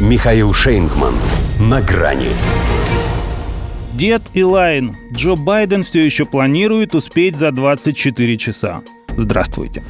[0.00, 1.12] Михаил Шейнгман.
[1.58, 2.30] На грани.
[3.92, 4.96] Дед Илайн.
[5.12, 8.80] Джо Байден все еще планирует успеть за 24 часа.
[9.14, 9.82] Здравствуйте.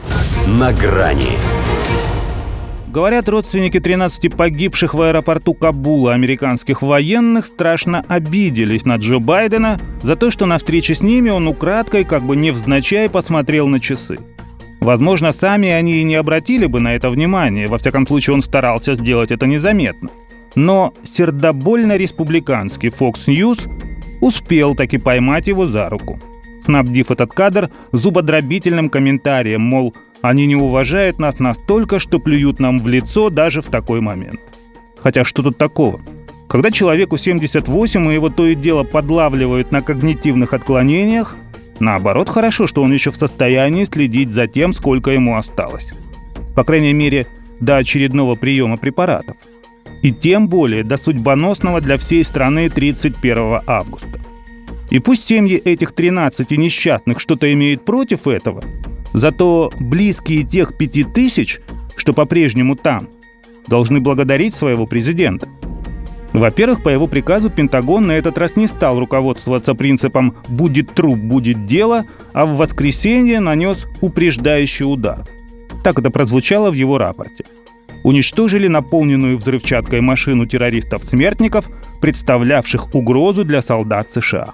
[0.48, 1.38] На грани.
[2.88, 10.16] Говорят, родственники 13 погибших в аэропорту Кабула американских военных страшно обиделись на Джо Байдена за
[10.16, 14.18] то, что на встрече с ними он украдкой, как бы невзначай, посмотрел на часы.
[14.80, 18.94] Возможно, сами они и не обратили бы на это внимание, во всяком случае он старался
[18.94, 20.08] сделать это незаметно.
[20.54, 23.68] Но сердобольно республиканский Fox News
[24.20, 26.18] успел таки поймать его за руку,
[26.64, 32.88] снабдив этот кадр зубодробительным комментарием, мол, они не уважают нас настолько, что плюют нам в
[32.88, 34.40] лицо даже в такой момент.
[35.02, 36.00] Хотя что тут такого?
[36.48, 41.36] Когда человеку 78 и его то и дело подлавливают на когнитивных отклонениях,
[41.80, 45.88] наоборот хорошо, что он еще в состоянии следить за тем, сколько ему осталось.
[46.54, 47.26] По крайней мере,
[47.60, 49.36] до очередного приема препаратов.
[50.02, 54.20] И тем более до судьбоносного для всей страны 31 августа.
[54.90, 58.62] И пусть семьи этих 13 несчастных что-то имеют против этого,
[59.12, 61.60] Зато близкие тех пяти тысяч,
[61.96, 63.08] что по-прежнему там,
[63.66, 65.48] должны благодарить своего президента.
[66.32, 71.66] Во-первых, по его приказу Пентагон на этот раз не стал руководствоваться принципом «будет труп, будет
[71.66, 75.26] дело», а в воскресенье нанес упреждающий удар.
[75.82, 77.44] Так это прозвучало в его рапорте.
[78.04, 81.68] Уничтожили наполненную взрывчаткой машину террористов-смертников,
[82.00, 84.52] представлявших угрозу для солдат США.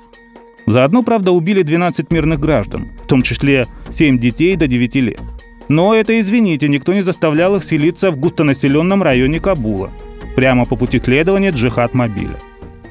[0.66, 5.20] Заодно, правда, убили 12 мирных граждан, в том числе 7 детей до 9 лет.
[5.68, 9.90] Но это, извините, никто не заставлял их селиться в густонаселенном районе Кабула,
[10.37, 12.39] прямо по пути следования джихад-мобиля.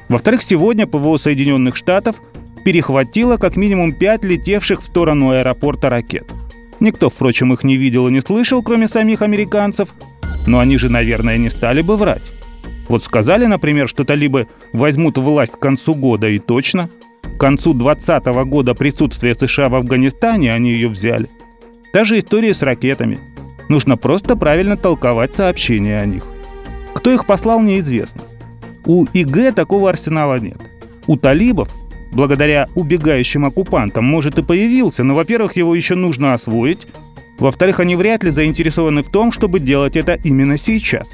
[0.08, 2.16] Во-вторых, сегодня ПВО Соединенных Штатов
[2.64, 6.30] перехватило как минимум 5 летевших в сторону аэропорта ракет.
[6.78, 9.88] Никто, впрочем, их не видел и не слышал, кроме самих американцев,
[10.46, 12.22] но они же, наверное, не стали бы врать.
[12.88, 16.90] Вот сказали, например, что талибы возьмут власть к концу года и точно–
[17.36, 21.28] к концу 2020 года присутствия США в Афганистане они ее взяли.
[21.92, 23.18] Та же история с ракетами.
[23.68, 26.24] Нужно просто правильно толковать сообщения о них.
[26.96, 28.22] Кто их послал, неизвестно.
[28.86, 30.56] У ИГ такого арсенала нет.
[31.06, 31.68] У талибов,
[32.10, 36.86] благодаря убегающим оккупантам, может и появился, но, во-первых, его еще нужно освоить,
[37.38, 41.06] во-вторых, они вряд ли заинтересованы в том, чтобы делать это именно сейчас.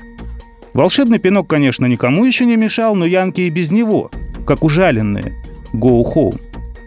[0.72, 4.12] Волшебный пинок, конечно, никому еще не мешал, но янки и без него,
[4.46, 5.32] как ужаленные,
[5.72, 6.40] go home.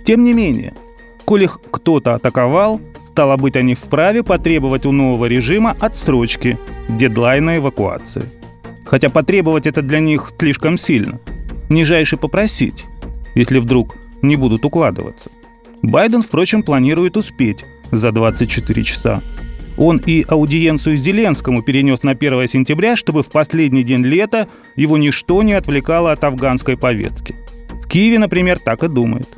[0.06, 0.74] Тем не менее,
[1.26, 2.80] коль их кто-то атаковал,
[3.12, 6.58] стало быть, они вправе потребовать у нового режима отсрочки,
[6.88, 8.24] дедлайна эвакуации.
[8.86, 11.20] Хотя потребовать это для них слишком сильно.
[11.70, 12.86] Нижайше попросить,
[13.34, 15.30] если вдруг не будут укладываться.
[15.82, 19.22] Байден, впрочем, планирует успеть за 24 часа.
[19.78, 25.44] Он и аудиенцию Зеленскому перенес на 1 сентября, чтобы в последний день лета его ничто
[25.44, 27.36] не отвлекало от афганской повестки.
[27.96, 29.30] Киеве, например, так и думает.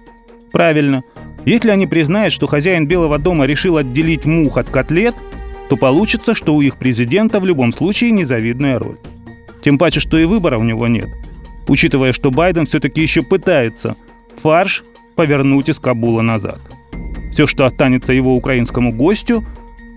[0.52, 1.04] Правильно.
[1.46, 5.14] Если они признают, что хозяин Белого дома решил отделить мух от котлет,
[5.70, 8.98] то получится, что у их президента в любом случае незавидная роль.
[9.64, 11.10] Тем паче, что и выбора у него нет.
[11.68, 13.96] Учитывая, что Байден все-таки еще пытается
[14.42, 14.84] фарш
[15.16, 16.60] повернуть из Кабула назад.
[17.34, 19.44] Все, что останется его украинскому гостю,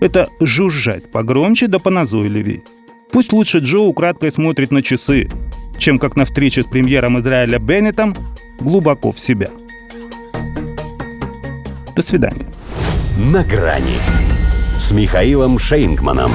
[0.01, 2.63] это жужжать погромче да поназойливее.
[3.11, 5.29] Пусть лучше Джо украдкой смотрит на часы,
[5.77, 8.15] чем как на встрече с премьером Израиля Беннетом
[8.59, 9.49] глубоко в себя.
[11.95, 12.45] До свидания.
[13.17, 13.97] На грани
[14.79, 16.31] с Михаилом Шейнгманом.